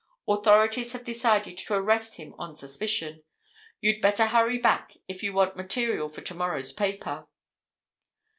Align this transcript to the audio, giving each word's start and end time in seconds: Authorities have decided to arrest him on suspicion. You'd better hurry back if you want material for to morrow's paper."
Authorities 0.27 0.93
have 0.93 1.03
decided 1.03 1.59
to 1.59 1.75
arrest 1.75 2.15
him 2.15 2.33
on 2.39 2.55
suspicion. 2.55 3.21
You'd 3.81 4.01
better 4.01 4.25
hurry 4.25 4.57
back 4.57 4.97
if 5.07 5.21
you 5.21 5.31
want 5.31 5.55
material 5.55 6.09
for 6.09 6.21
to 6.21 6.33
morrow's 6.33 6.71
paper." 6.73 7.27